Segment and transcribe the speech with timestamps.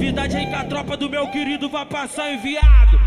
[0.00, 2.98] atividade aí que a tropa do meu querido vai passar enviado.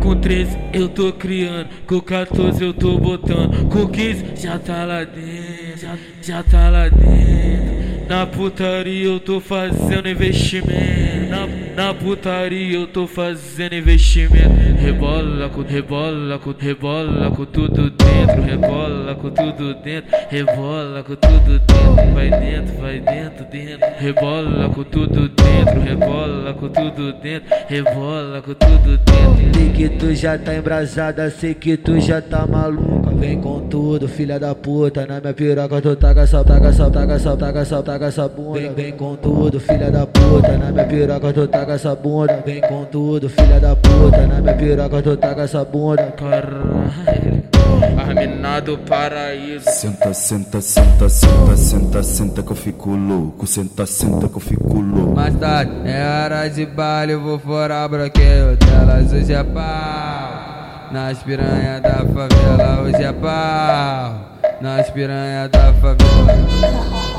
[0.00, 5.02] Com 13 eu tô criando, com 14 eu tô botando, com 15 já tá lá
[5.02, 8.06] dentro, já, já tá lá dentro.
[8.08, 11.28] Na putaria eu tô fazendo investimento.
[11.28, 14.54] Na, na putaria eu tô fazendo investimento.
[14.78, 18.42] Rebola com, rebola com, rebola com tudo dentro.
[18.42, 20.10] Rebola com tudo dentro.
[20.28, 22.14] Rebola com tudo dentro.
[22.14, 23.88] Vai dentro, vai dentro, dentro.
[23.98, 25.80] Rebola com tudo dentro.
[25.80, 27.56] Rebola com tudo dentro.
[27.68, 29.54] Rebola com tudo dentro.
[29.54, 33.10] Sei que tu já tá embrasada, sei que tu já tá maluca.
[33.10, 35.06] Vem com tudo, filha da puta.
[35.06, 38.58] Na minha piroca tu taca, salta, taca, salta, taca, salta, taca, salta taca essa bunda,
[38.58, 40.58] vem, vem com tudo, filha da puta.
[40.58, 44.26] Na minha piroca tu taca essa bunda, vem com tudo, filha da puta.
[44.26, 47.55] Na minha piroca tu taca essa bunda, caralho.
[47.98, 49.64] Arminado do paraíso.
[49.70, 53.46] Senta, senta, senta, senta, senta, senta que eu fico louco.
[53.46, 55.14] Senta, senta que eu fico louco.
[55.14, 59.12] Mais tarde, é hora de baile, eu vou fora bloqueio delas.
[59.12, 60.92] Hoje é pau.
[60.92, 64.36] Nas piranhas da favela, hoje é pau.
[64.60, 67.15] Nas piranhas da favela.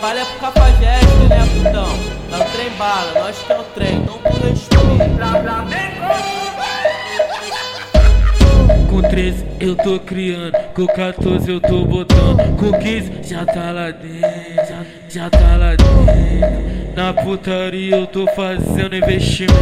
[0.00, 1.92] Trabalha pro Cafajeste, né, putão?
[2.32, 4.80] É o trem bala, nós que é o trem, então tu respeita.
[8.88, 13.90] Com 13 eu tô criando, com 14 eu tô botando, com 15 já tá lá
[13.90, 16.70] dentro, já, já tá lá dentro.
[16.96, 19.54] Na putaria eu tô fazendo investimento.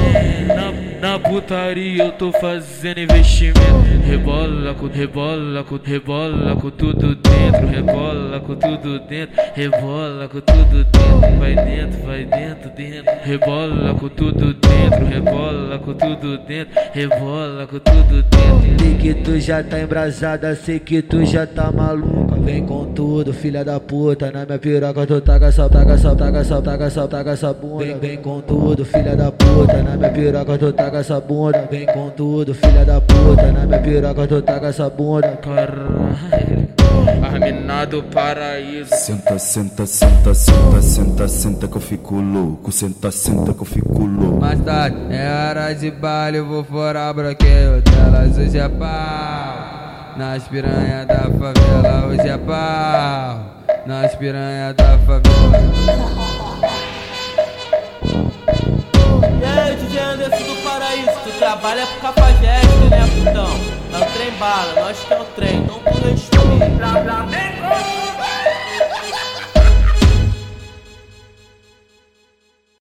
[0.49, 3.59] Na, na putaria eu tô fazendo investimento.
[4.05, 7.67] Rebola com, rebola com, rebola com tudo dentro.
[7.67, 9.43] Rebola com tudo dentro.
[9.55, 11.39] Rebola com tudo dentro.
[11.39, 13.15] Vai dentro, vai dentro, dentro.
[13.23, 15.05] Rebola com tudo dentro.
[15.05, 16.81] Rebola com tudo dentro.
[16.93, 18.79] Rebola com tudo dentro.
[19.25, 22.37] Tu já tá embrasada, sei que tu já tá maluca.
[22.41, 24.31] Vem com tudo, filha da puta.
[24.31, 27.85] Na minha piroca tu taca, salta, taca, salta, taca, salta, taca, salta taca essa bunda,
[27.85, 29.83] vem, vem com tudo, filha da puta.
[29.83, 33.51] Na minha piroca tu taca essa bunda, vem com tudo, filha da puta.
[33.51, 36.69] Na minha piroca tu taca essa bunda, caralho.
[37.23, 38.95] Arminado paraíso.
[38.95, 42.71] Senta, senta, senta, senta, senta, senta que eu fico louco.
[42.71, 44.41] Senta, senta que eu fico louco.
[44.41, 48.37] Mais tarde, é hora de baile, eu vou fora bloqueio delas.
[48.37, 49.38] Hoje é pau.
[50.19, 53.47] Nas piranhas da favela, hoje é pau.
[53.87, 55.29] Nas piranhas da favela.
[61.39, 63.47] trabalha pro Cafajeste, né, putão?
[63.93, 67.98] Tá o trem bala, nós que é o trem, então tu respeita.